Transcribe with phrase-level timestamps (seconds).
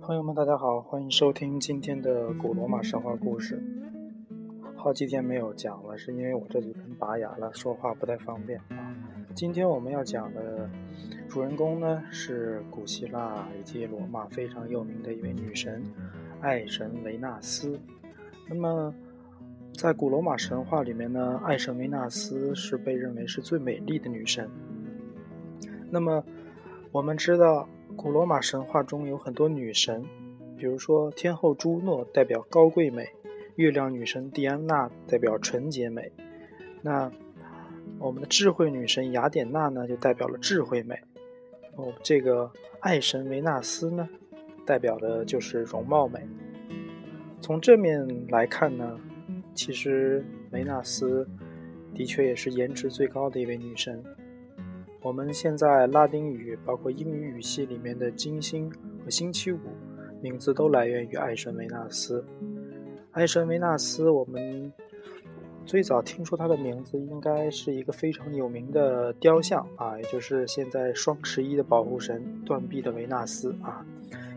[0.00, 3.62] 朋友们，大家好，欢迎收听今天的古罗马神话故事。
[4.76, 8.94] 好几天没有讲了，是因为我这几天拔牙了，说话不太方便啊。
[9.34, 10.68] 今天我们要讲的
[11.28, 15.82] 主人公呢，是古希腊以及罗马非常有名的一位女神——
[16.42, 17.80] 爱神维纳斯。
[18.48, 18.92] 那么，
[19.82, 24.48] 在古罗马神话里面呢，爱神维纳斯是被认为是最美丽的女神。
[25.90, 26.24] 那么，
[26.92, 30.00] 我们知道古罗马神话中有很多女神，
[30.56, 33.08] 比如说天后朱诺代表高贵美，
[33.56, 36.12] 月亮女神狄安娜代表纯洁美。
[36.80, 37.10] 那
[37.98, 40.94] 我们的智慧女神雅典娜呢，就代表了智慧美。
[41.74, 44.08] 哦，这个爱神维纳斯呢，
[44.64, 46.20] 代表的就是容貌美。
[47.40, 48.96] 从正面来看呢，
[49.54, 51.26] 其实维纳斯
[51.94, 54.02] 的确也是颜值最高的一位女神。
[55.02, 58.70] 我们现在拉丁语包括英语语系里面的金星
[59.04, 59.58] 和星期五
[60.20, 62.24] 名字都来源于爱神维纳斯。
[63.10, 64.72] 爱神维纳斯，我们
[65.66, 73.84] 最早听说她的名字应该是一个非常有名的雕像啊，也就是现在双十一的保护神断臂的维纳斯啊。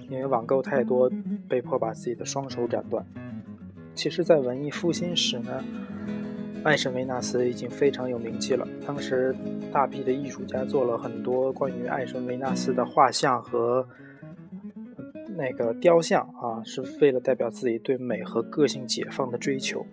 [0.09, 1.11] 因为网购太多，
[1.47, 3.03] 被迫把自己的双手斩断。
[3.95, 5.63] 其实，在文艺复兴时呢，
[6.63, 8.67] 爱神维纳斯已经非常有名气了。
[8.85, 9.33] 当时，
[9.71, 13.87] 大批的艺术家做了很多关于爱神维纳斯的画像和
[15.37, 19.85] 那个雕像啊，是为了代表自己对美和个性解放的追求。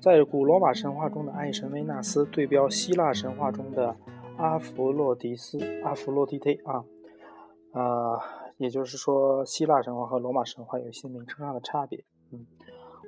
[0.00, 3.94] 在古罗马神话中的爱神维纳斯对标希腊神话中的
[4.36, 6.84] 阿弗洛狄斯、阿弗洛狄忒啊，
[7.72, 8.18] 啊。
[8.58, 12.02] 也就是说，希腊神话和罗马神话有一些名称上的差别。
[12.30, 12.46] 嗯，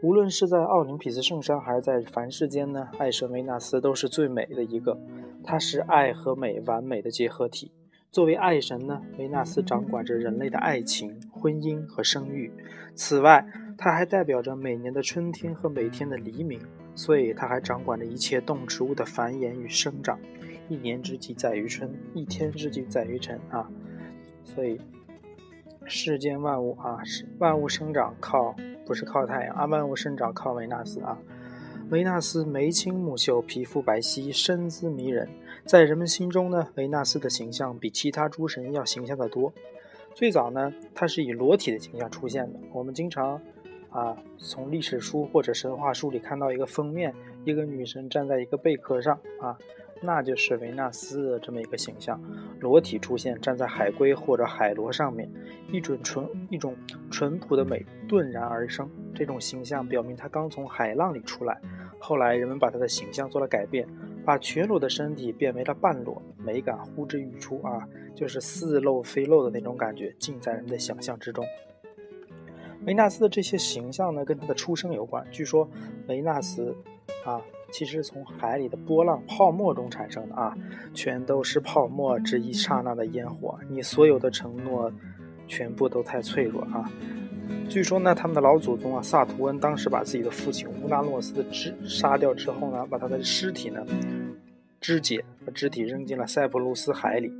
[0.02, 4.98] 无论是在奥林匹斯圣山还是在凡世间呢，爱神维纳斯都是最美的一个。
[5.44, 7.70] 她是爱和美完美的结合体。
[8.10, 12.52] 作为爱神呢，维纳斯掌管着人类的爱情、婚姻和生育。
[12.94, 13.46] 此外，
[13.76, 16.60] 她还代表着每年的春天和每天的黎明，
[16.94, 20.18] 所以她还掌管着一切动植物的繁衍与生长。
[20.68, 23.70] 一年之计在于春，一天之计在于晨啊，
[24.44, 24.80] 所以。
[25.86, 28.54] 世间万物啊，是万物生长靠
[28.90, 31.16] 不是靠太阳啊，万物生长靠维纳斯啊。
[31.90, 35.28] 维纳斯眉清目秀，皮肤白皙，身姿迷人。
[35.64, 39.52] 在人们心中呢，维纳斯的形象比其他诸神要形象的多。
[40.12, 42.58] 最早呢，它是以裸体的形象出现的。
[42.72, 43.40] 我们经常
[43.90, 47.14] 啊，从历史书或者神话书里看到一个封面，
[47.44, 49.56] 一个女神站在一个贝壳上啊。
[50.02, 52.20] 那就是维纳斯的这么一个形象，
[52.58, 55.30] 裸体出现，站在海龟或者海螺上面，
[55.70, 56.74] 一种纯一种
[57.10, 58.88] 淳朴的美顿然而生。
[59.14, 61.60] 这种形象表明她刚从海浪里出来。
[61.98, 63.86] 后来人们把她的形象做了改变，
[64.24, 71.44] 把全裸的身体变为了半裸，美感呼之欲出啊，就是似露非露的那种感觉，尽在人们的想象之中。
[72.86, 75.26] 维纳斯的这些形象呢，跟他的出生有关。
[75.30, 75.68] 据说
[76.08, 76.74] 维纳斯
[77.24, 77.40] 啊。
[77.72, 80.52] 其实从海里的波浪、泡沫中产生的啊，
[80.92, 83.56] 全都是泡沫，这一刹那的烟火。
[83.68, 84.92] 你所有的承诺，
[85.46, 86.90] 全部都太脆弱啊！
[87.68, 93.86] 据说呢，他们的老祖宗啊，萨图恩当时把自己的父亲乌拉诺斯的肢杀掉之后呢，把他的尸体呢
[94.80, 97.32] 肢解，把肢体扔进了塞浦路斯海里，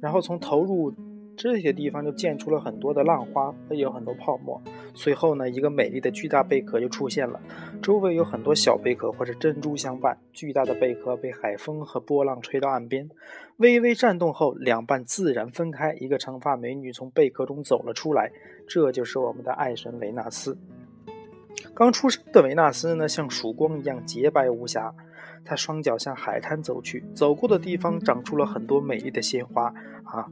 [0.00, 0.92] 然后从投入。
[1.36, 4.60] 这些地方就溅出了很多的浪花，也有很多泡沫。
[4.94, 7.38] 随后呢，一个美丽的巨大贝壳就出现了，
[7.82, 10.16] 周围有很多小贝壳或者珍珠相伴。
[10.32, 13.08] 巨大的贝壳被海风和波浪吹到岸边，
[13.58, 15.94] 微微颤动后，两半自然分开。
[16.00, 18.32] 一个长发美女从贝壳中走了出来，
[18.66, 20.56] 这就是我们的爱神维纳斯。
[21.74, 24.94] 刚出生的维纳斯呢，像曙光一样洁白无瑕。
[25.44, 29.72] 她双脚向海滩走去，走过的地方长出了很多美丽的鲜花
[30.04, 30.26] 啊。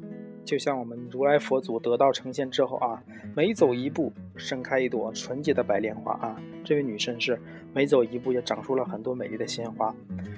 [0.45, 3.03] 就像我们如来佛祖得道成仙之后啊，
[3.35, 6.41] 每走一步盛开一朵纯洁的白莲花啊。
[6.63, 7.41] 这位女神是
[7.73, 9.95] 每走一步也长出了很多美丽的鲜花。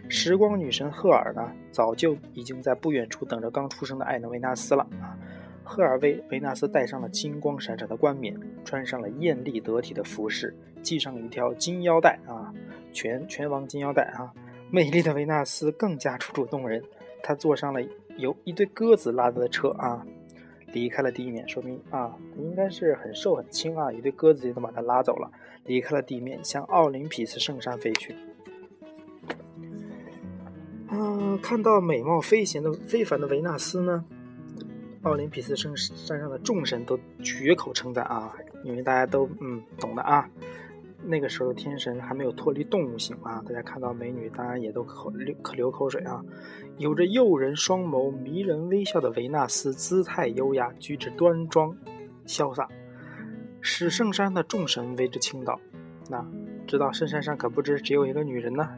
[0.09, 5.19] 时光女神赫尔呢，早就已经在不远处等着刚出生的艾能维纳斯了啊。
[5.65, 12.55] 赫尔为维纳斯戴上了金光闪闪的冠冕，穿上了艳丽得体的服饰，系上了一条金腰带啊，
[12.93, 14.33] 全全王金腰带啊。
[14.71, 16.81] 美丽的维纳斯更加楚楚动人，
[17.23, 17.81] 她坐上了。
[18.17, 20.07] 由一堆鸽子拉的车啊，
[20.73, 25.31] 离开了地面，说明啊，应该是很瘦很轻啊，一堆鸽子就能把它拉走了，
[25.65, 28.15] 离开了地面，向奥林匹斯圣山飞去。
[30.89, 34.05] 嗯，看到美貌飞行的非凡的维纳斯呢，
[35.03, 40.31] 奥林匹斯圣山上的众神都绝口称赞啊，因为大家都嗯懂的啊，
[41.05, 46.21] 那个时候的天神还没有脱离动物性啊，大家看到美女当然也都口流可流口水啊。
[46.79, 51.77] 有着诱人双眸、迷人微笑的维纳斯，姿态优雅，举止端庄
[52.27, 52.69] 潇洒，
[53.61, 55.61] 使圣山的众神为之倾倒。
[56.09, 56.25] 那
[56.67, 58.69] 知道圣山上可不知只有一个女人呢。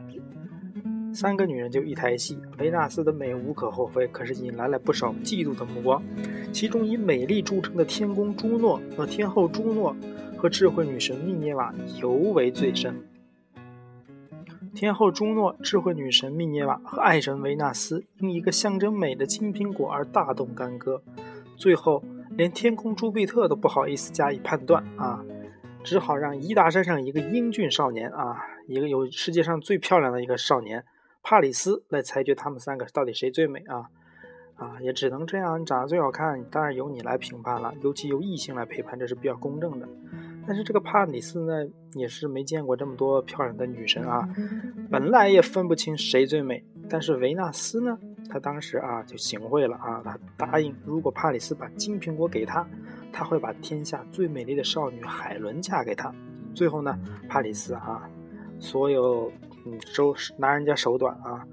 [1.11, 6.01] 三个女人就一台戏，维纳斯的美无可厚非，可是引来了不少嫉妒的目光。
[6.53, 9.95] 其中以美丽著称的天宫朱诺和天后朱诺
[10.39, 12.95] 和智慧女神密涅瓦尤为最深。
[14.73, 21.03] 天后朱诺、智慧女神密涅瓦和爱神维纳斯因一个象征美的金苹果而大动干戈，
[21.57, 22.01] 最后
[22.37, 25.25] 连天空朱庇特都不好意思加以判断啊，
[25.83, 30.85] 只好让伊达山上一个英俊少年啊，一个有世界上最漂亮的一个少年。
[31.21, 33.89] 帕里斯来裁决他们三个到底谁最美啊？
[34.55, 35.59] 啊，也只能这样。
[35.59, 37.73] 你长得最好看，当然由你来评判了。
[37.81, 39.87] 尤其由异性来陪判，这是比较公正的。
[40.49, 41.63] 但是这个帕里斯呢，
[41.93, 44.27] 也是没见过这么多漂亮的女神啊，
[44.89, 46.65] 本来也分不清谁最美。
[46.89, 47.95] 但是维纳斯呢，
[48.27, 52.67] 他当时啊就行贿了啊，他答应如果帕里斯把金苹果给他，
[53.13, 56.11] 他会把天下最美丽的少女海伦嫁给他。
[56.55, 56.97] 最后呢，
[57.27, 58.09] 帕里斯啊，
[58.59, 59.31] 所有。
[59.65, 61.45] 嗯，手拿人家手短啊，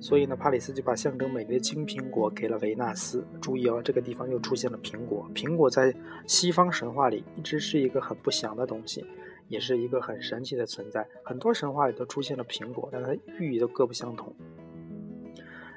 [0.00, 3.26] 所以呢，帕里斯就把象征美丽的金苹果给了维纳斯。
[3.40, 5.28] 注意哦，这个地方又出现了苹果。
[5.34, 5.94] 苹果在
[6.26, 9.04] 西方神话里一直是一个很不祥的东西，
[9.48, 11.06] 也是一个很神奇的存在。
[11.24, 14.34] 很多神话里都出现了苹果，但它寓意都各不相同。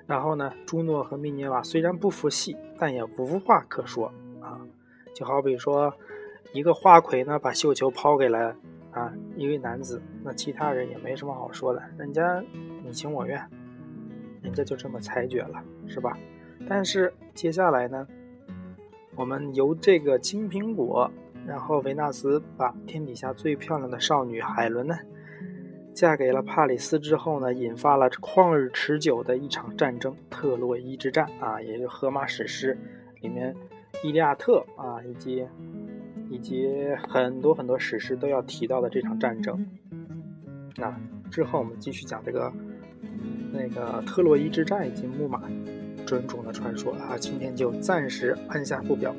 [0.05, 4.61] 然后呢，朱诺和密涅瓦虽然不服气，但也无话可说啊。
[5.15, 5.93] 就好比说，
[6.53, 8.55] 一个花魁呢，把绣球抛给了。
[8.91, 12.43] 啊，一位男子，那其他人也没什么好说的，人家
[12.83, 13.41] 你情我愿，
[14.41, 16.17] 人家就这么裁决了，是吧？
[16.67, 18.07] 但是接下来呢，
[19.15, 21.09] 我们由这个金苹果，
[21.45, 24.97] 然后维纳斯把天底下最漂亮的少女海伦呢，
[25.93, 32.77] 嫁给了帕里斯之后呢，引发了旷日持久的一场战争——特洛伊之战啊，也就荷马史诗
[33.21, 33.53] 里面
[34.03, 35.45] 《伊利亚特》啊，以及。
[36.29, 36.65] 以及
[37.09, 39.67] 很多很多史诗都要提到的这场战争，
[40.77, 40.97] 那
[41.29, 42.49] 之后我们继续讲这个
[43.51, 45.41] 那个特洛伊之战以及木马
[46.05, 49.15] 种种的传说啊，今天就暂时按下不表。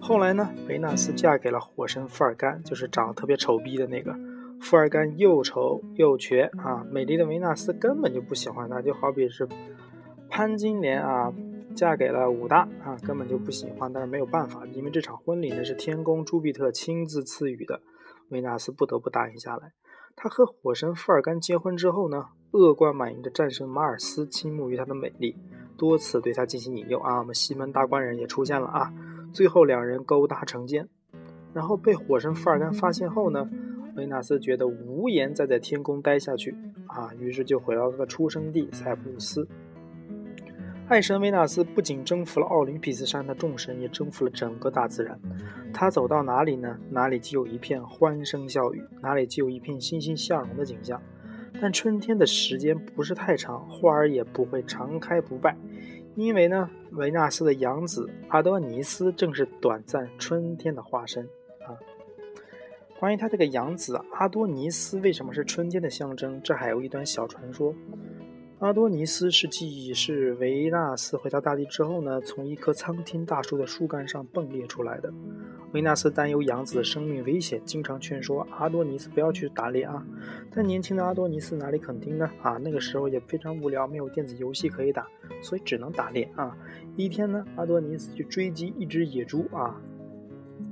[0.00, 4.14] 后来呢，维纳斯嫁给了火神富尔干，就是长得特别丑逼的那个
[4.60, 9.48] 富尔干，又丑又瘸啊，美丽的维纳斯根本就不喜欢他，就好比是
[10.28, 11.32] 潘金莲啊。
[11.74, 17.82] 嫁给了武大啊，根本就不喜欢，但是没有办法，因为这场婚礼呢是天宫朱庇特亲自赐予的，
[18.30, 19.72] 维纳斯不得不答应下来。
[20.14, 25.36] 他和火神富尔干结婚之后呢，恶贯满盈的战神马尔斯倾慕于她的美丽，
[25.76, 27.18] 多次对她进行引诱啊。
[27.18, 28.92] 我们西门大官人也出现了啊，
[29.32, 30.88] 最后两人勾搭成奸，
[31.52, 33.48] 然后被火神富尔干发现后呢，
[33.96, 36.54] 维纳斯觉得无颜再在天宫待下去
[36.86, 39.46] 啊，于是就回到他的出生地塞浦路斯。
[40.88, 45.18] 爱神维纳斯不仅征服了奥林匹斯山的众神，也征服了整个大自然。
[45.74, 46.78] 他走到哪里呢？
[46.90, 51.02] 哪里就有一片欢声笑语，哪里就有一片欣欣向荣的景象。
[51.60, 55.56] 但春天的时间不是太长，花儿也不会常开不败，
[56.14, 61.24] 因为呢，维纳斯的养子阿多尼斯正是短暂春天的化身
[61.66, 61.72] 啊。
[62.98, 67.74] 关于他这个养子阿多尼斯为什么是春天的象征，这还有一段小传说。
[68.58, 75.12] 阿多尼斯是记忆是维纳斯回到大地之后呢，从一棵苍天大树的树干上迸裂出来的。
[75.76, 80.02] 维纳斯担忧养子的生命危险，经常劝说阿多尼斯不要去打猎啊。
[80.50, 82.30] 但年轻的阿多尼斯哪里肯听呢？
[82.40, 85.06] 啊，那个时候也非常无聊，没有电子游戏可以打，
[85.42, 86.56] 所以只能打猎啊。
[86.96, 89.78] 一天呢，阿多尼斯去追击一只野猪啊，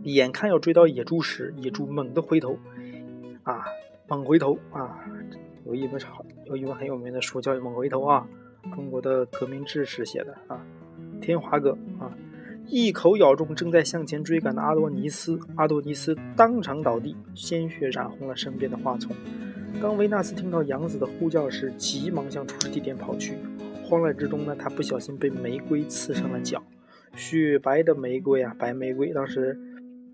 [0.05, 2.59] 眼看要追到野猪时，野猪猛地回头，
[3.43, 3.63] 啊，
[4.09, 5.05] 猛回头啊。
[5.67, 8.27] 有一本好，有一本很有名的书叫《猛回头》啊，
[8.75, 10.65] 中国的革命志士写的啊，
[11.21, 12.11] 天华哥啊，
[12.67, 19.15] 一口咬中正在向前追赶的阿多尼斯，阿多尼斯当场倒地，鲜血染红了身边的花丛。
[19.81, 23.37] 当维纳斯听到杨子的呼叫时，急忙向出事地点跑去。
[23.85, 26.63] 慌乱之中呢，他不小心被玫瑰刺伤了脚，
[27.15, 29.59] 雪白的玫瑰啊，白玫瑰，当时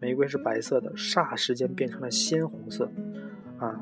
[0.01, 2.91] 玫瑰是白色的，霎时间变成了鲜红色
[3.59, 3.81] 啊。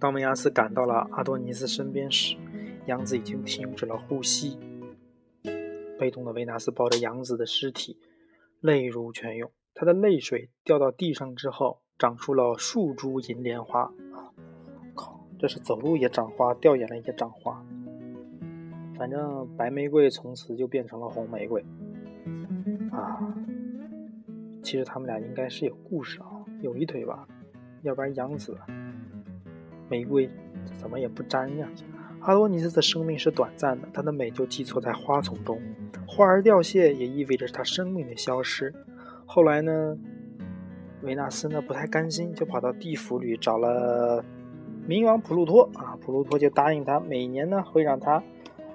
[0.00, 2.34] 当维纳斯赶到了阿多尼斯身边时，
[2.86, 4.58] 杨子已经停止了呼吸。
[5.98, 7.98] 被动的维纳斯抱着杨子的尸体，
[8.60, 9.50] 泪如泉涌。
[9.74, 13.82] 他的泪水掉到地上之后，长出了数株银莲花。
[13.82, 14.32] 啊，
[14.94, 15.26] 靠！
[15.38, 17.64] 这是走路也长花，掉眼泪也长花。
[18.96, 21.62] 反正白玫瑰从此就变成了红玫瑰。
[22.90, 23.34] 啊，
[24.62, 27.28] 其实他们俩应该是有故事啊，有一腿吧。
[27.82, 28.56] 要不然杨子
[29.90, 30.28] 玫瑰
[30.80, 31.68] 怎么也不沾呀。
[32.26, 35.62] 阿多尼斯的生命是短暂的，他的美就寄错在花丛中，
[36.08, 38.74] 花儿凋谢也意味着他生命的消失。
[39.26, 39.96] 后来呢，
[41.02, 44.24] 维纳斯呢不太甘心，就跑到地府里找了
[44.88, 48.20] 冥王普鲁托啊，普鲁托就答应他，每年呢会让他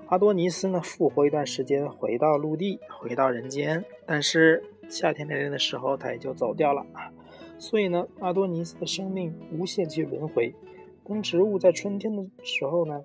[0.06, 3.84] 阿多尼斯呢复活一段时间，回到陆地，回到人间。
[4.06, 7.12] 但是夏天来临的时候，他也就走掉了啊。
[7.60, 10.56] 所以呢，阿多尼斯的生命无限期轮回。
[11.04, 13.02] 当植物在春天的时候呢。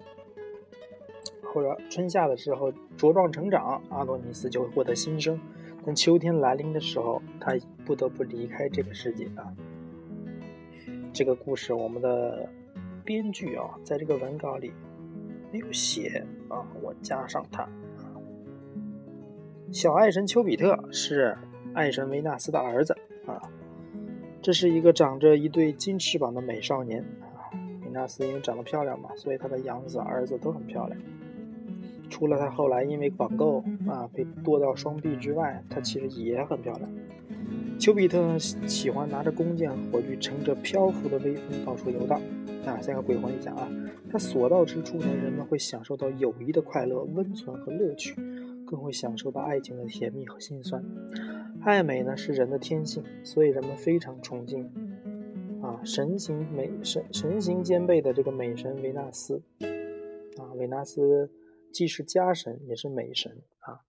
[1.56, 5.40] 或者春夏的时候茁壮成长，阿多尼斯就会获得新生。
[5.86, 9.50] 但秋天来临的时候，他不得不离开这个世界啊。
[11.14, 12.46] 这个故事，我们的
[13.06, 14.70] 编剧啊，在这个文稿里
[15.50, 17.66] 没有写啊，我加上他。
[19.72, 21.38] 小爱神丘比特是
[21.72, 22.94] 爱神维纳斯的儿子
[23.24, 23.40] 啊。
[24.42, 27.48] 这是一个长着一对金翅膀的美少年啊。
[27.82, 31.00] 维纳斯因为长得漂亮嘛，所以他的养子儿子都很漂亮。
[32.08, 36.90] 除了他后来因为网购啊被剁到双臂之外，他其实也很漂亮。
[37.78, 42.20] 丘比特喜欢拿着弓箭火炬，乘着漂浮的微风到处游荡。
[42.64, 43.70] 啊，像个鬼魂一样啊！
[44.10, 48.16] 他所到之处呢，人们会享受到友谊的快乐、温存和乐趣，
[48.66, 50.84] 更会享受到爱情的甜蜜和心酸。
[51.60, 54.68] 爱美呢是人的天性，所以人们非常崇敬
[55.62, 61.30] 啊神形美神神形兼备的这个美神维纳斯啊维纳斯。
[61.76, 63.82] 既是家神，也是美神啊。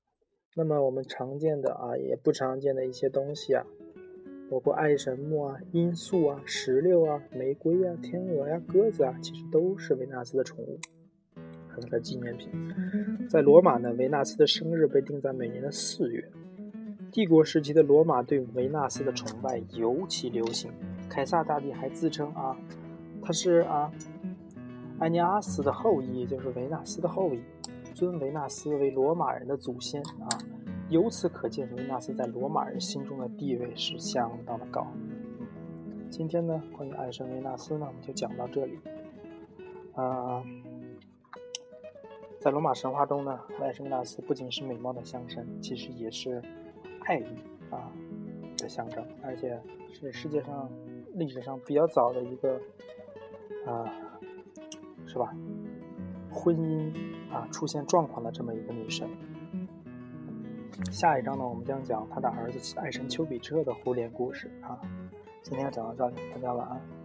[0.57, 3.65] 那么我们常见的啊，也不常见的一些东西啊，
[4.51, 10.77] 包括爱神木啊、罂粟啊、石榴啊、玫瑰啊、天鹅呀、鸽子啊，其实都是维纳斯的宠物，
[11.69, 12.49] 和它的纪念品。
[13.29, 16.29] 在罗马呢，维纳斯的生日被定在每年的四月。
[17.09, 20.69] 帝国时期的罗马对维纳斯的崇拜尤其流行。
[21.07, 22.53] 凯撒大帝还自称啊，
[23.21, 23.89] 他是啊，
[24.99, 27.39] 埃尼阿斯的后裔，就是维纳斯的后裔。
[27.97, 30.29] 尊维纳斯为罗马人的祖先啊，
[30.91, 34.85] 由此可见，维纳斯在罗马人心中的地位是相当的高。
[36.07, 38.77] 今天呢，关于爱神维纳斯呢，我们就讲到这里。
[39.95, 40.43] 啊，
[42.39, 46.39] 在罗马神话中呢，爱神维纳斯不仅是美貌的象征，其实也是
[47.05, 47.25] 爱意
[47.71, 47.91] 啊
[48.59, 49.59] 的象征，而且
[49.91, 50.69] 是世界上
[51.15, 52.61] 历史上比较早的一个
[53.65, 53.91] 啊，
[55.07, 55.35] 是吧？
[56.37, 56.93] 婚姻
[57.33, 59.09] 啊出现状况的这么一个女神。
[60.91, 64.79] 下一章呢，我们将讲她的儿子爱神丘比特的互恋故事啊。
[65.41, 66.96] 今天讲到这里，大家晚安。